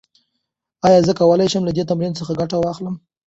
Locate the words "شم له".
1.51-1.71